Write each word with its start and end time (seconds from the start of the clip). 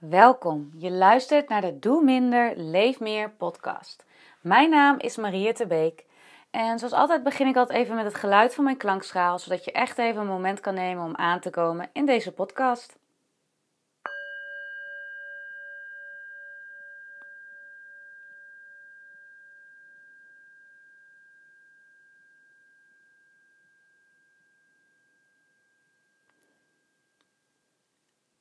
Welkom, 0.00 0.70
je 0.76 0.90
luistert 0.90 1.48
naar 1.48 1.60
de 1.60 1.78
Doe 1.78 2.04
Minder, 2.04 2.52
Leef 2.56 3.00
Meer 3.00 3.30
podcast. 3.30 4.04
Mijn 4.40 4.70
naam 4.70 4.98
is 4.98 5.16
Mariette 5.16 5.66
Beek 5.66 6.04
en 6.50 6.78
zoals 6.78 6.94
altijd 6.94 7.22
begin 7.22 7.46
ik 7.46 7.56
altijd 7.56 7.78
even 7.78 7.94
met 7.94 8.04
het 8.04 8.14
geluid 8.14 8.54
van 8.54 8.64
mijn 8.64 8.76
klankschaal, 8.76 9.38
zodat 9.38 9.64
je 9.64 9.72
echt 9.72 9.98
even 9.98 10.20
een 10.20 10.26
moment 10.26 10.60
kan 10.60 10.74
nemen 10.74 11.04
om 11.04 11.16
aan 11.16 11.40
te 11.40 11.50
komen 11.50 11.90
in 11.92 12.06
deze 12.06 12.32
podcast. 12.32 12.98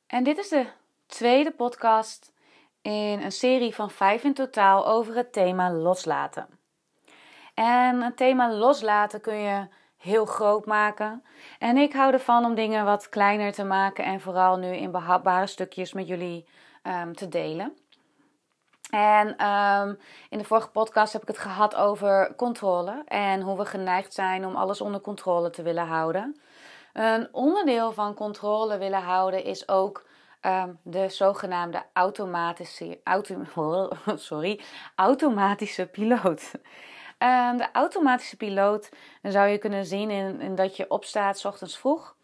En 0.07 0.23
dit 0.23 0.37
is 0.37 0.49
de 0.49 0.78
tweede 1.19 1.51
podcast 1.51 2.33
in 2.81 3.21
een 3.21 3.31
serie 3.31 3.75
van 3.75 3.91
vijf 3.91 4.23
in 4.23 4.33
totaal 4.33 4.87
over 4.87 5.15
het 5.15 5.33
thema 5.33 5.71
loslaten. 5.71 6.47
En 7.53 8.01
het 8.01 8.17
thema 8.17 8.53
loslaten 8.53 9.21
kun 9.21 9.35
je 9.35 9.67
heel 9.97 10.25
groot 10.25 10.65
maken. 10.65 11.23
En 11.57 11.77
ik 11.77 11.93
hou 11.93 12.13
ervan 12.13 12.45
om 12.45 12.55
dingen 12.55 12.85
wat 12.85 13.09
kleiner 13.09 13.51
te 13.51 13.63
maken 13.63 14.03
en 14.03 14.21
vooral 14.21 14.57
nu 14.57 14.75
in 14.75 14.91
behapbare 14.91 15.47
stukjes 15.47 15.93
met 15.93 16.07
jullie 16.07 16.47
um, 16.83 17.15
te 17.15 17.27
delen. 17.27 17.77
En 18.89 19.45
um, 19.47 19.99
in 20.29 20.37
de 20.37 20.43
vorige 20.43 20.69
podcast 20.69 21.13
heb 21.13 21.21
ik 21.21 21.27
het 21.27 21.37
gehad 21.37 21.75
over 21.75 22.35
controle 22.35 23.03
en 23.05 23.41
hoe 23.41 23.57
we 23.57 23.65
geneigd 23.65 24.13
zijn 24.13 24.45
om 24.45 24.55
alles 24.55 24.81
onder 24.81 25.01
controle 25.01 25.49
te 25.49 25.61
willen 25.61 25.87
houden. 25.87 26.41
Een 26.93 27.27
onderdeel 27.31 27.91
van 27.91 28.13
controle 28.13 28.77
willen 28.77 29.01
houden 29.01 29.43
is 29.43 29.69
ook 29.69 30.07
um, 30.41 30.79
de 30.83 31.09
zogenaamde 31.09 31.83
automatische, 31.93 32.99
auto, 33.03 33.45
sorry, 34.15 34.59
automatische 34.95 35.85
piloot. 35.85 36.51
Um, 37.17 37.57
de 37.57 37.67
automatische 37.73 38.37
piloot 38.37 38.89
zou 39.21 39.47
je 39.47 39.57
kunnen 39.57 39.85
zien 39.85 40.09
in, 40.09 40.41
in 40.41 40.55
dat 40.55 40.75
je 40.75 40.89
opstaat 40.89 41.39
s 41.39 41.45
ochtends 41.45 41.77
vroeg. 41.77 42.15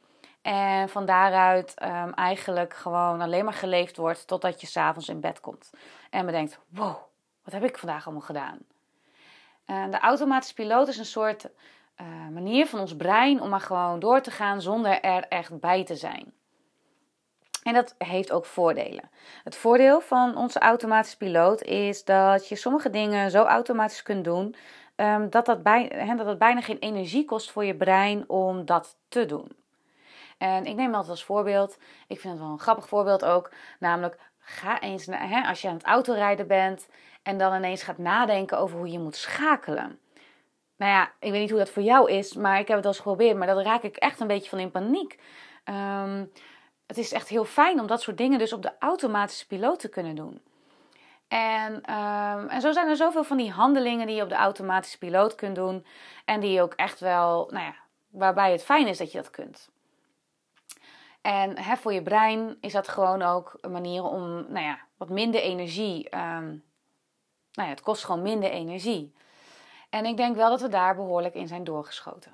En 0.42 0.90
van 0.90 1.06
daaruit 1.06 1.73
um, 1.84 2.14
eigenlijk 2.14 2.73
gewoon 2.73 3.22
alleen 3.22 3.44
maar 3.44 3.53
geleefd 3.53 3.98
wordt 3.98 4.28
totdat 4.28 4.62
je 4.62 4.68
s'avonds 4.68 5.09
in 5.09 5.20
bed 5.20 5.40
komt. 5.40 5.70
En 6.09 6.25
bedenkt, 6.25 6.59
wow, 6.68 6.95
wat 7.44 7.53
heb 7.53 7.64
ik 7.64 7.78
vandaag 7.78 8.06
allemaal 8.06 8.25
gedaan? 8.25 8.58
De 9.66 10.00
automatische 10.00 10.53
piloot 10.53 10.88
is 10.88 10.97
een 10.97 11.06
soort 11.06 11.50
uh, 12.02 12.08
manier 12.34 12.68
van 12.68 12.80
ons 12.80 12.95
brein 12.95 13.42
om 13.42 13.50
maar 13.50 13.62
gewoon 13.62 14.00
door 14.00 14.22
te 14.22 14.31
gaan 14.31 14.62
zonder 14.62 15.02
er 15.02 15.28
echt 15.28 15.59
bij 15.59 15.84
te 15.84 15.95
zijn. 15.95 16.34
En 17.66 17.74
dat 17.74 17.96
heeft 17.98 18.32
ook 18.32 18.46
voordelen. 18.46 19.10
Het 19.44 19.56
voordeel 19.56 20.02
van 20.02 20.38
onze 20.38 20.60
automatische 20.60 21.18
piloot 21.18 21.62
is 21.62 22.04
dat 22.04 22.48
je 22.48 22.56
sommige 22.56 22.90
dingen 22.90 23.32
zo 23.32 23.44
automatisch 23.44 24.04
kunt 24.04 24.24
doen 24.24 24.56
um, 24.96 25.30
dat, 25.30 25.46
dat, 25.46 25.64
bij, 25.64 26.14
dat 26.18 26.26
het 26.26 26.38
bijna 26.38 26.62
geen 26.62 26.80
energie 26.80 27.26
kost 27.26 27.52
voor 27.52 27.66
je 27.66 27.76
brein 27.76 28.30
om 28.30 28.66
dat 28.66 28.98
te 29.08 29.26
doen. 29.26 29.52
En 30.38 30.66
ik 30.66 30.76
neem 30.76 30.94
altijd 30.94 31.10
als 31.12 31.24
voorbeeld, 31.24 31.78
ik 32.08 32.20
vind 32.20 32.34
het 32.34 32.42
wel 32.42 32.52
een 32.52 32.60
grappig 32.60 32.88
voorbeeld 32.88 33.26
ook, 33.26 33.52
namelijk 33.80 34.20
ga 34.40 34.82
eens 34.82 35.06
naar, 35.06 35.46
als 35.48 35.62
je 35.62 35.68
aan 35.68 35.74
het 35.74 35.86
autorijden 35.86 36.48
bent 36.48 36.88
en 37.24 37.38
dan 37.38 37.56
ineens 37.56 37.84
gaat 37.84 37.98
nadenken 37.98 38.58
over 38.58 38.78
hoe 38.78 38.92
je 38.92 39.00
moet 39.00 39.16
schakelen. 39.16 40.00
Nou 40.78 40.92
ja, 40.92 41.12
ik 41.20 41.32
weet 41.32 41.42
niet 41.42 41.50
hoe 41.50 41.60
dat 41.60 41.70
voor 41.70 41.84
jou 41.84 42.12
is, 42.12 42.34
maar 42.34 42.60
ik 42.60 42.68
heb 42.68 42.78
het 42.78 42.86
al 42.86 42.92
eens 42.92 43.02
geprobeerd, 43.02 43.38
maar 43.38 43.48
daar 43.48 43.64
raak 43.64 43.84
ik 43.84 43.96
echt 43.96 44.20
een 44.20 44.28
beetje 44.28 44.50
van 44.50 44.60
in 44.60 44.72
paniek. 44.72 45.20
Um, 45.70 46.32
het 46.88 46.97
is 46.97 47.11
echt 47.11 47.28
heel 47.28 47.45
fijn 47.45 47.80
om 47.80 47.88
dat 47.88 48.02
soort 48.02 48.17
dingen 48.17 48.39
dus 48.39 48.53
op 48.53 48.61
de 48.61 48.73
automatische 48.80 49.47
piloot 49.47 49.80
te 49.80 49.89
kunnen 49.89 50.16
doen. 50.16 50.41
En, 51.28 51.73
um, 51.73 52.50
en 52.50 52.61
zo 52.61 52.72
zijn 52.72 52.88
er 52.88 52.95
zoveel 52.95 53.23
van 53.23 53.38
die 53.38 53.52
handelingen 53.52 54.08
die 54.08 54.16
je 54.16 54.22
op 54.22 54.30
de 54.30 54.36
automatische 54.36 54.97
piloot 54.97 55.36
kunt 55.36 55.56
doen. 55.56 55.85
En 56.25 56.40
die 56.40 56.62
ook 56.62 56.74
echt 56.74 57.00
wel, 57.00 57.47
nou 57.51 57.66
ja, 57.66 57.75
waarbij 58.09 58.51
het 58.51 58.63
fijn 58.63 58.88
is 58.88 58.97
dat 58.97 59.12
je 59.12 59.18
dat 59.18 59.29
kunt. 59.29 59.69
En 61.22 61.59
hè, 61.59 61.75
voor 61.75 61.94
je 61.94 62.03
brein 62.03 62.57
is 62.62 62.74
dat 62.74 62.88
gewoon 62.88 63.22
ook 63.22 63.57
een 63.62 63.72
manier 63.72 64.03
om, 64.03 64.22
nou 64.29 64.66
ja, 64.66 64.79
wat 64.97 65.09
minder 65.09 65.41
energie. 65.41 66.16
Um, 66.16 66.63
nou 67.51 67.68
ja, 67.68 67.74
het 67.74 67.81
kost 67.81 68.06
gewoon 68.06 68.22
minder 68.22 68.50
energie. 68.50 69.13
En 69.90 70.06
ik 70.06 70.18
denk 70.18 70.35
wel 70.35 70.50
dat 70.50 70.62
we 70.62 70.68
daar 70.68 70.95
behoorlijk 70.95 71.34
in 71.34 71.47
zijn 71.47 71.63
doorgeschoten. 71.63 72.34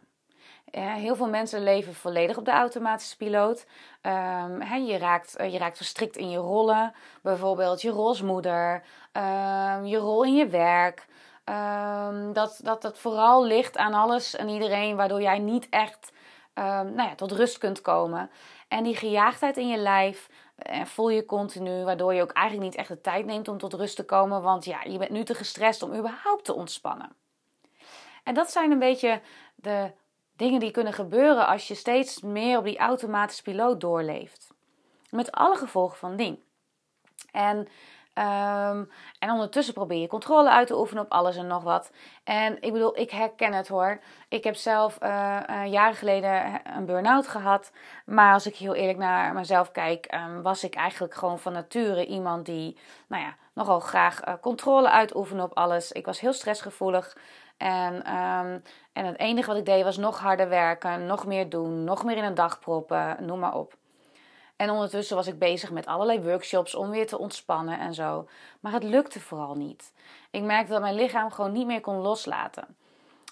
Heel 0.72 1.16
veel 1.16 1.29
mensen 1.29 1.63
leven 1.63 1.94
volledig 1.94 2.38
op 2.38 2.45
de 2.45 2.51
automatische 2.51 3.17
piloot. 3.17 3.66
Um, 4.01 4.63
je, 4.63 4.97
raakt, 4.97 5.35
je 5.38 5.57
raakt 5.57 5.77
verstrikt 5.77 6.17
in 6.17 6.29
je 6.29 6.38
rollen. 6.38 6.94
Bijvoorbeeld 7.22 7.81
je 7.81 7.89
rolsmoeder, 7.89 8.83
um, 9.13 9.85
je 9.85 9.97
rol 9.97 10.23
in 10.23 10.35
je 10.35 10.47
werk. 10.47 11.05
Um, 11.45 12.33
dat, 12.33 12.59
dat 12.63 12.83
het 12.83 12.97
vooral 12.97 13.45
ligt 13.45 13.77
aan 13.77 13.94
alles 13.94 14.35
en 14.35 14.49
iedereen, 14.49 14.95
waardoor 14.95 15.22
jij 15.22 15.39
niet 15.39 15.69
echt 15.69 16.11
nou 16.53 17.03
ja, 17.03 17.16
tot 17.16 17.31
rust 17.31 17.57
kunt 17.57 17.81
komen. 17.81 18.29
En 18.67 18.83
die 18.83 18.95
gejaagdheid 18.95 19.57
in 19.57 19.67
je 19.67 19.78
lijf 19.78 20.29
uh, 20.69 20.85
voel 20.85 21.09
je 21.09 21.25
continu, 21.25 21.83
waardoor 21.83 22.13
je 22.13 22.22
ook 22.22 22.31
eigenlijk 22.31 22.69
niet 22.69 22.79
echt 22.79 22.88
de 22.88 23.01
tijd 23.01 23.25
neemt 23.25 23.47
om 23.47 23.57
tot 23.57 23.73
rust 23.73 23.95
te 23.95 24.05
komen. 24.05 24.41
Want 24.41 24.66
ja, 24.66 24.83
je 24.83 24.97
bent 24.97 25.11
nu 25.11 25.23
te 25.23 25.35
gestrest 25.35 25.83
om 25.83 25.95
überhaupt 25.95 26.45
te 26.45 26.53
ontspannen. 26.53 27.16
En 28.23 28.33
dat 28.33 28.51
zijn 28.51 28.72
een 28.72 28.79
beetje 28.79 29.22
de 29.55 29.91
dingen 30.41 30.59
die 30.59 30.72
kunnen 30.72 30.94
gebeuren 30.94 31.47
als 31.47 31.68
je 31.68 31.75
steeds 31.75 32.22
meer 32.22 32.57
op 32.57 32.63
die 32.63 32.78
automatische 32.78 33.44
piloot 33.44 33.81
doorleeft. 33.81 34.53
Met 35.09 35.31
alle 35.31 35.56
gevolgen 35.56 35.97
van 35.97 36.16
dien. 36.16 36.44
En, 37.31 37.57
um, 37.57 38.91
en 39.19 39.31
ondertussen 39.31 39.74
probeer 39.74 40.02
je 40.02 40.07
controle 40.07 40.50
uit 40.50 40.68
te 40.68 40.78
oefenen 40.78 41.03
op 41.03 41.12
alles 41.12 41.35
en 41.35 41.47
nog 41.47 41.63
wat. 41.63 41.91
En 42.24 42.62
ik 42.62 42.74
bedoel, 42.74 43.00
ik 43.00 43.12
herken 43.12 43.53
het 43.53 43.68
hoor. 43.68 44.00
Ik 44.29 44.44
heb 44.44 44.56
zelf 44.56 44.97
uh, 45.03 45.40
uh, 45.50 45.66
jaren 45.66 45.96
geleden 45.96 46.62
een 46.75 46.85
burn-out 46.85 47.28
gehad. 47.28 47.72
Maar 48.06 48.34
als 48.34 48.46
ik 48.46 48.56
heel 48.56 48.75
eerlijk 48.75 48.97
naar 48.97 49.34
mezelf 49.34 49.72
kijk, 49.72 50.13
um, 50.13 50.41
was 50.41 50.63
ik 50.63 50.75
eigenlijk 50.75 51.13
gewoon 51.13 51.40
van 51.40 51.53
nature 51.53 52.06
iemand 52.06 52.46
die, 52.46 52.78
nou 53.08 53.23
ja, 53.23 53.35
nogal 53.53 53.79
graag 53.79 54.28
uh, 54.28 54.34
controle 54.41 54.90
uitoefende 54.90 55.44
op 55.44 55.58
alles. 55.58 55.91
Ik 55.91 56.06
was 56.06 56.19
heel 56.19 56.34
stressgevoelig. 56.34 57.18
En, 57.61 57.95
um, 57.95 58.63
en 58.94 59.05
het 59.05 59.19
enige 59.19 59.47
wat 59.47 59.57
ik 59.57 59.66
deed 59.66 59.83
was 59.83 59.97
nog 59.97 60.19
harder 60.19 60.49
werken, 60.49 61.05
nog 61.05 61.25
meer 61.25 61.49
doen, 61.49 61.83
nog 61.83 62.03
meer 62.03 62.17
in 62.17 62.23
een 62.23 62.33
dag 62.33 62.59
proppen, 62.59 63.17
noem 63.19 63.39
maar 63.39 63.55
op. 63.55 63.73
En 64.55 64.69
ondertussen 64.69 65.16
was 65.16 65.27
ik 65.27 65.39
bezig 65.39 65.72
met 65.72 65.85
allerlei 65.85 66.22
workshops 66.22 66.75
om 66.75 66.89
weer 66.89 67.07
te 67.07 67.17
ontspannen 67.17 67.79
en 67.79 67.94
zo. 67.94 68.27
Maar 68.59 68.72
het 68.72 68.83
lukte 68.83 69.19
vooral 69.19 69.55
niet. 69.55 69.94
Ik 70.31 70.44
merkte 70.44 70.72
dat 70.72 70.81
mijn 70.81 70.95
lichaam 70.95 71.31
gewoon 71.31 71.51
niet 71.51 71.66
meer 71.66 71.81
kon 71.81 71.95
loslaten. 71.95 72.77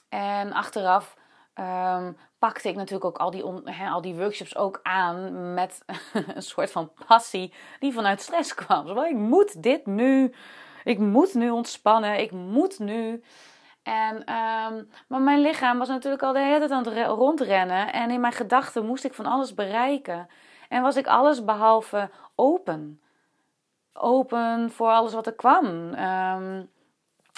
En 0.10 0.54
achteraf 0.54 1.16
um, 1.56 2.18
pakte 2.40 2.70
ik 2.70 2.76
natuurlijk 2.76 3.06
ook 3.06 3.18
al 3.18 3.32
die, 3.32 3.44
al 3.90 4.02
die 4.02 4.16
workshops 4.16 4.56
ook 4.56 4.80
aan 4.84 5.54
met 5.54 5.86
een 6.36 6.42
soort 6.42 6.72
van 6.72 6.92
passie 7.08 7.54
die 7.80 7.94
vanuit 7.94 8.22
stress 8.22 8.54
kwam. 8.54 8.88
Zo, 8.88 9.02
ik 9.02 9.16
moet 9.16 9.64
dit 9.64 9.86
nu. 9.86 10.34
Ik 10.84 11.00
moet 11.00 11.34
nu 11.34 11.50
ontspannen. 11.50 12.20
Ik 12.20 12.32
moet 12.32 12.80
nu. 12.80 13.24
En, 13.84 14.16
um, 14.16 14.90
maar 15.08 15.22
mijn 15.22 15.42
lichaam 15.42 15.78
was 15.78 15.88
natuurlijk 15.88 16.24
al 16.24 16.34
de 16.34 16.40
hele 16.40 16.60
tijd 16.60 16.72
aan 16.72 16.86
het 16.86 17.08
rondrennen. 17.08 17.94
En 17.94 18.12
in 18.12 18.20
mijn 18.20 18.34
gedachten 18.34 18.86
moest 18.86 19.04
ik 19.04 19.14
van 19.14 19.26
alles 19.26 19.54
bereiken. 19.54 20.28
En 20.70 20.82
was 20.82 20.96
ik 20.96 21.08
alles 21.08 21.44
behalve 21.44 22.10
open. 22.36 23.02
Open 23.94 24.72
voor 24.72 24.90
alles 24.90 25.14
wat 25.14 25.26
er 25.26 25.34
kwam. 25.34 25.66
Um, 25.94 26.70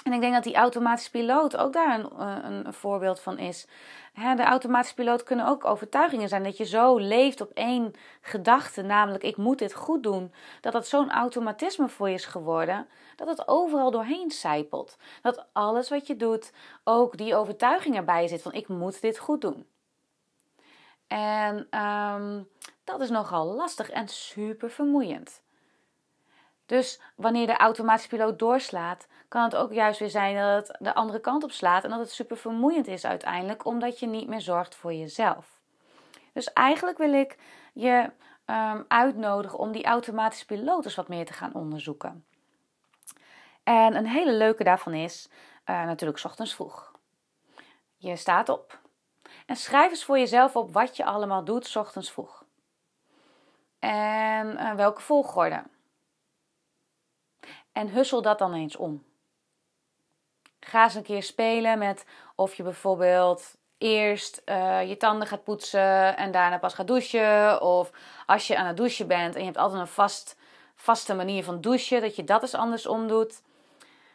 en 0.02 0.12
ik 0.12 0.20
denk 0.20 0.34
dat 0.34 0.44
die 0.44 0.54
automatische 0.54 1.10
piloot 1.10 1.56
ook 1.56 1.72
daar 1.72 1.98
een, 1.98 2.20
een, 2.20 2.66
een 2.66 2.72
voorbeeld 2.72 3.20
van 3.20 3.38
is. 3.38 3.66
de 4.14 4.42
automatische 4.42 4.94
piloot 4.94 5.22
kunnen 5.22 5.46
ook 5.46 5.64
overtuigingen 5.64 6.28
zijn 6.28 6.42
dat 6.42 6.56
je 6.56 6.64
zo 6.64 6.98
leeft 6.98 7.40
op 7.40 7.50
één 7.54 7.92
gedachte, 8.20 8.82
namelijk 8.82 9.24
ik 9.24 9.36
moet 9.36 9.58
dit 9.58 9.74
goed 9.74 10.02
doen, 10.02 10.32
dat 10.60 10.72
dat 10.72 10.86
zo'n 10.86 11.10
automatisme 11.10 11.88
voor 11.88 12.08
je 12.08 12.14
is 12.14 12.24
geworden, 12.24 12.88
dat 13.16 13.28
het 13.28 13.48
overal 13.48 13.90
doorheen 13.90 14.30
zijpelt. 14.30 14.98
Dat 15.22 15.46
alles 15.52 15.88
wat 15.88 16.06
je 16.06 16.16
doet 16.16 16.52
ook 16.84 17.16
die 17.16 17.34
overtuiging 17.34 17.96
erbij 17.96 18.28
zit 18.28 18.42
van 18.42 18.52
ik 18.52 18.68
moet 18.68 19.00
dit 19.00 19.18
goed 19.18 19.40
doen. 19.40 19.66
En 21.06 21.80
um, 21.80 22.48
dat 22.84 23.00
is 23.00 23.10
nogal 23.10 23.46
lastig 23.46 23.90
en 23.90 24.08
super 24.08 24.70
vermoeiend. 24.70 25.42
Dus 26.72 27.00
wanneer 27.16 27.46
de 27.46 27.56
automatische 27.56 28.08
piloot 28.08 28.38
doorslaat, 28.38 29.06
kan 29.28 29.42
het 29.42 29.56
ook 29.56 29.72
juist 29.72 29.98
weer 29.98 30.10
zijn 30.10 30.36
dat 30.36 30.68
het 30.68 30.76
de 30.80 30.94
andere 30.94 31.20
kant 31.20 31.44
op 31.44 31.50
slaat 31.50 31.84
en 31.84 31.90
dat 31.90 31.98
het 31.98 32.10
super 32.10 32.36
vermoeiend 32.36 32.86
is 32.86 33.04
uiteindelijk, 33.04 33.64
omdat 33.64 33.98
je 33.98 34.06
niet 34.06 34.28
meer 34.28 34.40
zorgt 34.40 34.74
voor 34.74 34.92
jezelf. 34.92 35.60
Dus 36.32 36.52
eigenlijk 36.52 36.98
wil 36.98 37.12
ik 37.12 37.38
je 37.72 38.10
um, 38.46 38.84
uitnodigen 38.88 39.58
om 39.58 39.72
die 39.72 39.84
automatische 39.84 40.46
piloot 40.46 40.84
eens 40.84 40.94
wat 40.94 41.08
meer 41.08 41.26
te 41.26 41.32
gaan 41.32 41.54
onderzoeken. 41.54 42.24
En 43.62 43.96
een 43.96 44.06
hele 44.06 44.32
leuke 44.32 44.64
daarvan 44.64 44.94
is 44.94 45.28
uh, 45.66 45.84
natuurlijk 45.84 46.18
s 46.18 46.24
ochtends 46.24 46.54
vroeg. 46.54 46.92
Je 47.96 48.16
staat 48.16 48.48
op 48.48 48.78
en 49.46 49.56
schrijf 49.56 49.90
eens 49.90 50.04
voor 50.04 50.18
jezelf 50.18 50.56
op 50.56 50.72
wat 50.72 50.96
je 50.96 51.04
allemaal 51.04 51.44
doet 51.44 51.66
s 51.66 51.76
ochtends 51.76 52.10
vroeg. 52.10 52.44
En 53.78 54.46
uh, 54.46 54.74
welke 54.74 55.00
volgorde. 55.00 55.62
En 57.72 57.88
hussel 57.88 58.22
dat 58.22 58.38
dan 58.38 58.54
eens 58.54 58.76
om. 58.76 59.04
Ga 60.60 60.84
eens 60.84 60.94
een 60.94 61.02
keer 61.02 61.22
spelen 61.22 61.78
met 61.78 62.06
of 62.34 62.54
je 62.54 62.62
bijvoorbeeld 62.62 63.56
eerst 63.78 64.42
uh, 64.46 64.88
je 64.88 64.96
tanden 64.96 65.28
gaat 65.28 65.44
poetsen 65.44 66.16
en 66.16 66.30
daarna 66.30 66.58
pas 66.58 66.74
gaat 66.74 66.86
douchen. 66.86 67.62
Of 67.62 67.90
als 68.26 68.46
je 68.46 68.56
aan 68.56 68.66
het 68.66 68.76
douchen 68.76 69.06
bent 69.06 69.34
en 69.34 69.40
je 69.40 69.46
hebt 69.46 69.58
altijd 69.58 69.80
een 69.80 69.86
vast, 69.86 70.36
vaste 70.74 71.14
manier 71.14 71.44
van 71.44 71.60
douchen, 71.60 72.00
dat 72.00 72.16
je 72.16 72.24
dat 72.24 72.42
eens 72.42 72.54
andersom 72.54 73.08
doet. 73.08 73.42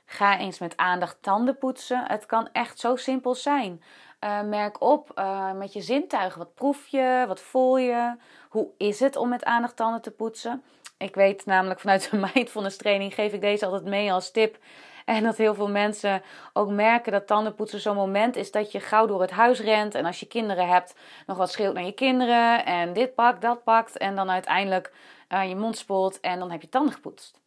Ga 0.06 0.38
eens 0.40 0.60
met 0.60 0.78
aandacht 0.78 1.18
tanden 1.22 1.58
poetsen. 1.58 2.04
Het 2.08 2.26
kan 2.26 2.50
echt 2.52 2.80
zo 2.80 2.96
simpel 2.96 3.36
zijn. 3.36 3.84
Uh, 4.24 4.42
merk 4.42 4.82
op 4.82 5.12
uh, 5.16 5.52
met 5.52 5.74
je 5.74 5.82
zintuigen. 5.82 6.40
Wat 6.40 6.54
proef 6.54 6.88
je? 6.88 7.26
Wat 7.28 7.40
voel 7.40 7.78
je? 7.78 8.16
Hoe 8.50 8.68
is 8.78 9.00
het 9.00 9.16
om 9.16 9.30
met 9.30 9.44
aandacht 9.44 9.76
tanden 9.76 10.02
te 10.02 10.12
poetsen? 10.12 10.64
Ik 10.98 11.16
weet 11.16 11.46
namelijk 11.46 11.80
vanuit 11.80 12.12
de 12.12 12.18
mindfulness 12.34 12.78
training 12.78 13.14
geef 13.14 13.34
ik 13.34 13.42
deze 13.42 13.66
altijd 13.66 13.86
mee 13.86 14.12
als 14.12 14.32
tip. 14.32 14.58
En 15.06 15.24
dat 15.24 15.38
heel 15.38 15.56
veel 15.56 15.70
mensen 15.70 16.22
ook 16.54 16.70
merken 16.70 17.12
dat 17.12 17.28
tandenpoetsen 17.28 17.80
zo'n 17.80 17.96
moment 17.96 18.36
is 18.36 18.52
dat 18.52 18.72
je 18.72 18.80
gauw 18.80 19.06
door 19.06 19.22
het 19.22 19.32
huis 19.32 19.60
rent. 19.60 19.96
En 19.96 20.06
als 20.06 20.20
je 20.20 20.26
kinderen 20.26 20.68
hebt, 20.68 20.96
nog 21.26 21.38
wat 21.38 21.52
schreeuwt 21.52 21.74
naar 21.74 21.84
je 21.84 21.92
kinderen. 21.92 22.66
En 22.66 22.94
dit 22.94 23.16
pakt, 23.16 23.42
dat 23.42 23.64
pakt. 23.64 23.98
En 23.98 24.16
dan 24.16 24.30
uiteindelijk 24.30 24.94
uh, 25.30 25.50
je 25.50 25.56
mond 25.56 25.78
spoelt 25.78 26.20
en 26.20 26.40
dan 26.40 26.52
heb 26.52 26.62
je 26.62 26.70
tanden 26.70 26.94
gepoetst. 26.94 27.40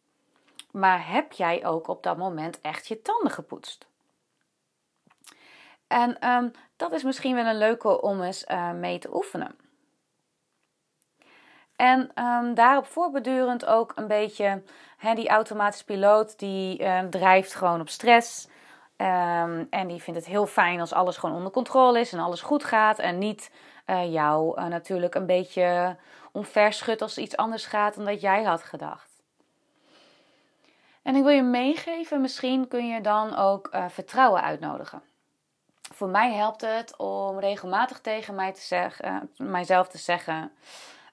Maar 0.71 1.09
heb 1.11 1.31
jij 1.31 1.65
ook 1.65 1.87
op 1.87 2.03
dat 2.03 2.17
moment 2.17 2.61
echt 2.61 2.87
je 2.87 3.01
tanden 3.01 3.31
gepoetst? 3.31 3.85
En 5.87 6.29
um, 6.29 6.51
dat 6.75 6.91
is 6.91 7.03
misschien 7.03 7.35
wel 7.35 7.45
een 7.45 7.57
leuke 7.57 8.01
om 8.01 8.21
eens 8.21 8.45
uh, 8.51 8.71
mee 8.71 8.99
te 8.99 9.15
oefenen. 9.15 9.55
En 11.81 12.11
um, 12.15 12.53
daarop 12.53 12.85
voorbedurend 12.85 13.65
ook 13.65 13.91
een 13.95 14.07
beetje 14.07 14.61
die 15.15 15.29
automatische 15.29 15.85
piloot 15.85 16.39
die 16.39 16.79
uh, 16.79 16.99
drijft 16.99 17.53
gewoon 17.53 17.81
op 17.81 17.89
stress. 17.89 18.47
Um, 18.97 19.67
en 19.69 19.87
die 19.87 20.01
vindt 20.01 20.19
het 20.19 20.29
heel 20.29 20.45
fijn 20.45 20.79
als 20.79 20.93
alles 20.93 21.17
gewoon 21.17 21.35
onder 21.35 21.51
controle 21.51 21.99
is 21.99 22.13
en 22.13 22.19
alles 22.19 22.41
goed 22.41 22.63
gaat. 22.63 22.99
En 22.99 23.17
niet 23.17 23.51
uh, 23.87 24.13
jou 24.13 24.61
uh, 24.61 24.67
natuurlijk 24.67 25.15
een 25.15 25.25
beetje 25.25 25.95
omverschudt 26.31 27.01
als 27.01 27.17
iets 27.17 27.37
anders 27.37 27.65
gaat 27.65 27.95
dan 27.95 28.05
dat 28.05 28.21
jij 28.21 28.43
had 28.43 28.63
gedacht. 28.63 29.11
En 31.01 31.15
ik 31.15 31.23
wil 31.23 31.33
je 31.33 31.43
meegeven, 31.43 32.21
misschien 32.21 32.67
kun 32.67 32.87
je 32.87 33.01
dan 33.01 33.35
ook 33.35 33.69
vertrouwen 33.87 34.41
uitnodigen. 34.41 35.01
Voor 35.93 36.09
mij 36.09 36.33
helpt 36.33 36.61
het 36.61 36.97
om 36.97 37.39
regelmatig 37.39 37.99
tegen 37.99 38.35
mij 38.35 38.53
te 38.53 38.61
zeggen, 38.61 39.29
mijzelf 39.37 39.87
te 39.87 39.97
zeggen 39.97 40.51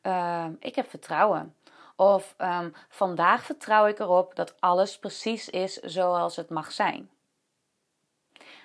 uh, 0.03 0.45
ik 0.61 0.75
heb 0.75 0.91
vertrouwen. 0.91 1.55
Of 1.97 2.35
um, 2.39 2.75
vandaag 2.89 3.43
vertrouw 3.43 3.87
ik 3.87 3.99
erop 3.99 4.35
dat 4.35 4.61
alles 4.61 4.99
precies 4.99 5.49
is 5.49 5.75
zoals 5.75 6.37
het 6.37 6.51
mag 6.51 6.73
zijn. 6.73 7.11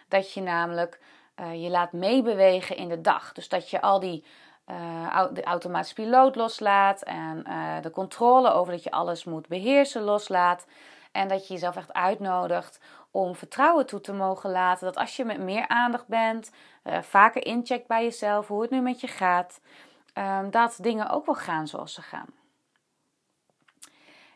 Dat 0.07 0.33
je 0.33 0.41
namelijk 0.41 1.00
uh, 1.35 1.63
je 1.63 1.69
laat 1.69 1.91
meebewegen 1.91 2.75
in 2.75 2.89
de 2.89 3.01
dag. 3.01 3.31
Dus 3.31 3.50
dat 3.50 3.69
je 3.69 3.81
al 3.81 4.00
die 4.00 4.24
uh, 4.68 5.25
de 5.33 5.44
automatische 5.44 5.95
piloot 5.95 6.35
loslaat 6.35 7.01
en 7.01 7.44
uh, 7.47 7.81
de 7.81 7.91
controle 7.91 8.51
over 8.51 8.74
dat 8.74 8.83
je 8.83 8.91
alles 8.91 9.24
moet 9.24 9.47
beheersen 9.47 10.01
loslaat. 10.01 10.65
En 11.12 11.27
dat 11.27 11.47
je 11.47 11.53
jezelf 11.53 11.75
echt 11.75 11.94
uitnodigt 11.94 12.80
om 13.12 13.35
vertrouwen 13.35 13.85
toe 13.85 14.01
te 14.01 14.13
mogen 14.13 14.51
laten. 14.51 14.85
Dat 14.85 14.97
als 14.97 15.15
je 15.15 15.25
met 15.25 15.39
meer 15.39 15.68
aandacht 15.68 16.07
bent, 16.07 16.51
vaker 17.01 17.45
incheckt 17.45 17.88
bij 17.88 18.03
jezelf 18.03 18.47
hoe 18.47 18.62
het 18.62 18.71
nu 18.71 18.81
met 18.81 19.01
je 19.01 19.07
gaat, 19.07 19.59
um, 20.13 20.51
dat 20.51 20.77
dingen 20.81 21.10
ook 21.10 21.25
wel 21.25 21.36
gaan 21.36 21.68
zoals 21.68 21.94
ze 21.94 22.01
gaan. 22.01 22.27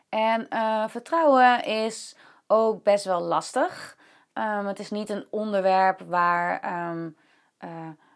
En 0.08 0.46
uh, 0.50 0.88
vertrouwen 0.88 1.64
is 1.64 2.16
ook 2.46 2.82
best 2.82 3.04
wel 3.04 3.20
lastig. 3.20 3.96
Um, 4.34 4.66
het 4.66 4.78
is 4.78 4.90
niet 4.90 5.08
een 5.08 5.26
onderwerp 5.30 6.00
waar, 6.00 6.64
um, 6.90 7.16
uh, 7.64 7.70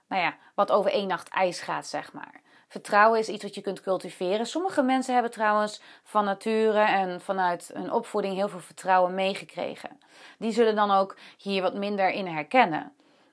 nou 0.08 0.22
ja, 0.22 0.36
wat 0.54 0.70
over 0.70 0.92
één 0.92 1.08
nacht 1.08 1.28
ijs 1.28 1.60
gaat, 1.60 1.86
zeg 1.86 2.12
maar. 2.12 2.40
Vertrouwen 2.68 3.18
is 3.18 3.28
iets 3.28 3.42
wat 3.42 3.54
je 3.54 3.60
kunt 3.60 3.80
cultiveren. 3.80 4.46
Sommige 4.46 4.82
mensen 4.82 5.12
hebben 5.12 5.32
trouwens 5.32 5.82
van 6.02 6.24
nature 6.24 6.80
en 6.80 7.20
vanuit 7.20 7.70
hun 7.74 7.92
opvoeding 7.92 8.34
heel 8.34 8.48
veel 8.48 8.60
vertrouwen 8.60 9.14
meegekregen. 9.14 10.00
Die 10.38 10.52
zullen 10.52 10.74
dan 10.74 10.90
ook 10.90 11.16
hier 11.36 11.62
wat 11.62 11.74
minder 11.74 12.10
in 12.10 12.26
herkennen. 12.26 12.92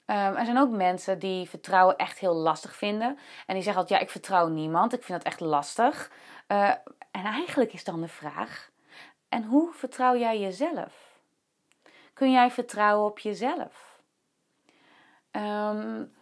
Um, 0.09 0.15
er 0.15 0.45
zijn 0.45 0.57
ook 0.57 0.69
mensen 0.69 1.19
die 1.19 1.49
vertrouwen 1.49 1.95
echt 1.95 2.19
heel 2.19 2.33
lastig 2.33 2.75
vinden. 2.75 3.17
En 3.45 3.53
die 3.53 3.63
zeggen 3.63 3.81
altijd, 3.81 3.99
ja, 3.99 4.05
ik 4.05 4.11
vertrouw 4.11 4.47
niemand. 4.47 4.93
Ik 4.93 5.03
vind 5.03 5.17
dat 5.17 5.31
echt 5.31 5.39
lastig. 5.39 6.11
Uh, 6.47 6.69
en 7.11 7.25
eigenlijk 7.25 7.73
is 7.73 7.83
dan 7.83 8.01
de 8.01 8.07
vraag, 8.07 8.69
en 9.29 9.43
hoe 9.43 9.73
vertrouw 9.73 10.17
jij 10.17 10.39
jezelf? 10.39 11.19
Kun 12.13 12.31
jij 12.31 12.51
vertrouwen 12.51 13.09
op 13.09 13.19
jezelf? 13.19 14.01
Um, 15.31 16.13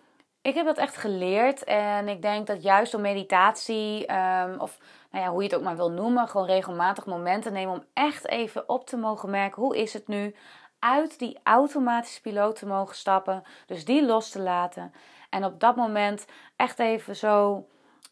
ik 0.42 0.56
heb 0.56 0.66
dat 0.66 0.78
echt 0.78 0.98
geleerd. 0.98 1.64
En 1.64 2.08
ik 2.08 2.22
denk 2.22 2.48
dat 2.48 2.64
juist 2.64 2.92
door 2.92 3.02
meditatie, 3.02 4.14
um, 4.14 4.60
of 4.60 4.80
nou 5.12 5.24
ja, 5.24 5.32
hoe 5.32 5.42
je 5.42 5.48
het 5.48 5.58
ook 5.58 5.64
maar 5.64 5.76
wil 5.76 5.92
noemen, 5.92 6.28
gewoon 6.28 6.48
regelmatig 6.48 7.06
momenten 7.06 7.54
nemen 7.54 7.74
om 7.74 7.86
echt 7.94 8.28
even 8.28 8.70
op 8.70 8.86
te 8.86 8.98
mogen 8.98 9.30
merken, 9.30 9.62
hoe 9.62 9.78
is 9.78 9.94
het 9.94 10.08
nu? 10.08 10.36
Uit 10.80 11.20
die 11.20 11.40
automatische 11.44 12.22
piloot 12.22 12.56
te 12.56 12.66
mogen 12.66 12.96
stappen. 12.96 13.44
Dus 13.66 13.86
die 13.86 14.06
los 14.06 14.30
te 14.30 14.42
laten. 14.42 14.94
En 15.30 15.46
op 15.46 15.60
dat 15.60 15.76
moment 15.76 16.26
echt 16.56 16.80
even 16.80 17.16
zo 17.16 17.68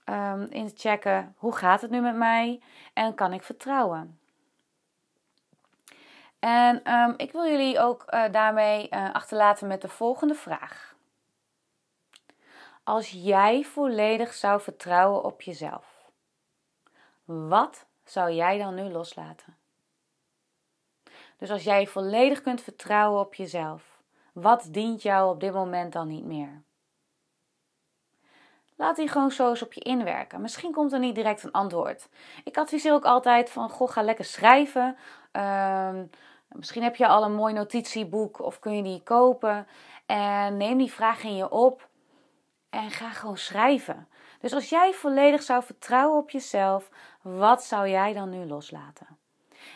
um, 0.06 0.48
in 0.50 0.68
te 0.68 0.74
checken: 0.76 1.36
hoe 1.38 1.56
gaat 1.56 1.82
het 1.82 1.92
nu 1.92 2.02
met 2.02 2.16
mij? 2.16 2.62
En 2.94 3.16
kan 3.16 3.34
ik 3.34 3.44
vertrouwen? 3.44 4.20
En 6.40 6.94
um, 6.94 7.14
ik 7.18 7.32
wil 7.32 7.46
jullie 7.46 7.80
ook 7.80 8.06
uh, 8.10 8.24
daarmee 8.32 8.88
uh, 8.92 9.14
achterlaten 9.14 9.68
met 9.68 9.82
de 9.82 9.90
volgende 9.90 10.36
vraag. 10.36 10.96
Als 12.84 13.10
jij 13.10 13.64
volledig 13.64 14.34
zou 14.34 14.62
vertrouwen 14.62 15.24
op 15.24 15.42
jezelf, 15.42 16.12
wat 17.24 17.86
zou 18.04 18.32
jij 18.32 18.58
dan 18.58 18.76
nu 18.76 18.84
loslaten? 18.84 19.58
Dus 21.38 21.52
als 21.52 21.64
jij 21.64 21.88
volledig 21.88 22.42
kunt 22.42 22.62
vertrouwen 22.62 23.20
op 23.20 23.34
jezelf, 23.34 24.02
wat 24.34 24.68
dient 24.72 25.02
jou 25.02 25.30
op 25.30 25.40
dit 25.40 25.54
moment 25.54 25.94
dan 25.94 26.08
niet 26.08 26.26
meer? 26.26 26.64
Laat 28.78 28.96
die 28.96 29.08
gewoon 29.08 29.32
zo 29.32 29.50
eens 29.50 29.62
op 29.62 29.74
je 29.74 29.82
inwerken. 29.82 30.42
Misschien 30.42 30.72
komt 30.72 30.94
er 30.94 31.00
niet 31.00 31.16
direct 31.16 31.44
een 31.44 31.52
antwoord. 31.52 32.10
Ik 32.44 32.58
adviseer 32.58 32.94
ook 32.94 33.06
altijd 33.06 33.50
van, 33.50 33.70
goh, 33.70 33.90
ga 33.90 34.02
lekker 34.02 34.26
schrijven. 34.26 34.98
Um, 35.32 36.10
misschien 36.48 36.84
heb 36.84 36.96
je 36.96 37.08
al 37.08 37.24
een 37.24 37.36
mooi 37.36 37.54
notitieboek 37.54 38.40
of 38.42 38.60
kun 38.60 38.76
je 38.76 38.84
die 38.84 39.04
kopen. 39.04 39.68
En 40.06 40.58
neem 40.58 40.78
die 40.78 40.92
vraag 40.92 41.24
in 41.24 41.36
je 41.36 41.50
op 41.50 41.90
en 42.70 42.92
ga 42.92 43.10
gewoon 43.10 43.38
schrijven. 43.38 44.08
Dus 44.40 44.54
als 44.54 44.70
jij 44.70 44.94
volledig 44.94 45.42
zou 45.42 45.64
vertrouwen 45.64 46.18
op 46.18 46.30
jezelf, 46.30 46.90
wat 47.22 47.64
zou 47.64 47.90
jij 47.90 48.14
dan 48.14 48.30
nu 48.30 48.46
loslaten? 48.46 49.15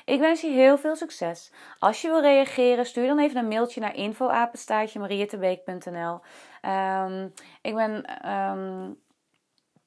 Ik 0.06 0.20
wens 0.20 0.42
je 0.42 0.50
heel 0.50 0.78
veel 0.78 0.96
succes. 0.96 1.52
Als 1.80 2.02
je 2.02 2.08
wil 2.08 2.22
reageren, 2.22 2.86
stuur 2.86 3.08
dan 3.08 3.20
even 3.20 3.38
een 3.38 3.48
mailtje 3.48 3.82
naar 3.82 3.96
info@mariettebeek.nl. 3.96 6.20
Um, 6.62 7.34
ik 7.62 7.76
ben 7.76 8.06
um, 8.32 9.00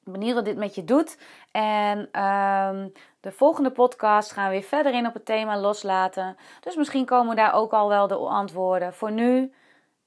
benieuwd 0.03 0.35
wat 0.35 0.45
dit 0.45 0.57
met 0.57 0.75
je 0.75 0.83
doet. 0.83 1.17
En 1.51 1.99
um, 1.99 2.91
de 3.19 3.31
volgende 3.31 3.71
podcast 3.71 4.31
gaan 4.31 4.45
we 4.45 4.51
weer 4.51 4.63
verder 4.63 4.93
in 4.93 5.07
op 5.07 5.13
het 5.13 5.25
thema 5.25 5.57
loslaten. 5.57 6.37
Dus 6.59 6.75
misschien 6.75 7.05
komen 7.05 7.35
daar 7.35 7.53
ook 7.53 7.71
al 7.71 7.89
wel 7.89 8.07
de 8.07 8.15
antwoorden. 8.15 8.93
Voor 8.93 9.11
nu 9.11 9.53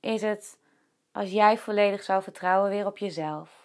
is 0.01 0.23
het 0.23 0.59
als 1.13 1.31
jij 1.31 1.59
volledig 1.59 2.03
zou 2.03 2.23
vertrouwen 2.23 2.71
weer 2.71 2.87
op 2.87 2.99
jezelf. 2.99 3.65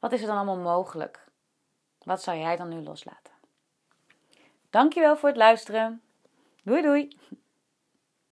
Wat 0.00 0.12
is 0.12 0.20
er 0.20 0.26
dan 0.26 0.36
allemaal 0.36 0.56
mogelijk? 0.56 1.24
Wat 2.02 2.22
zou 2.22 2.38
jij 2.38 2.56
dan 2.56 2.68
nu 2.68 2.82
loslaten? 2.82 3.31
Dankjewel 4.72 5.16
voor 5.16 5.28
het 5.28 5.38
luisteren. 5.38 6.00
Doei 6.64 6.82
doei! 6.82 7.08